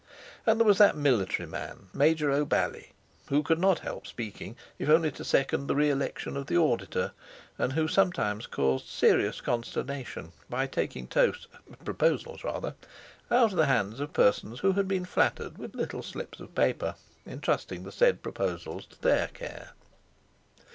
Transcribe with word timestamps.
And 0.47 0.59
there 0.59 0.65
was 0.65 0.79
that 0.79 0.97
military 0.97 1.47
man, 1.47 1.89
Major 1.93 2.31
O'Bally, 2.31 2.91
who 3.29 3.43
could 3.43 3.59
not 3.59 3.77
help 3.85 4.07
speaking, 4.07 4.55
if 4.79 4.89
only 4.89 5.11
to 5.11 5.23
second 5.23 5.67
the 5.67 5.75
re 5.75 5.91
election 5.91 6.35
of 6.35 6.47
the 6.47 6.57
auditor, 6.57 7.11
and 7.59 7.73
who 7.73 7.87
sometimes 7.87 8.47
caused 8.47 8.87
serious 8.87 9.41
consternation 9.41 10.31
by 10.49 10.65
taking 10.65 11.05
toasts—proposals 11.05 12.43
rather—out 12.43 13.51
of 13.51 13.57
the 13.57 13.67
hands 13.67 13.99
of 13.99 14.11
persons 14.11 14.61
who 14.61 14.71
had 14.71 14.87
been 14.87 15.05
flattered 15.05 15.59
with 15.59 15.75
little 15.75 16.01
slips 16.01 16.39
of 16.39 16.55
paper, 16.55 16.95
entrusting 17.27 17.83
the 17.83 17.91
said 17.91 18.23
proposals 18.23 18.87
to 18.87 18.99
their 19.03 19.27
care. 19.27 19.73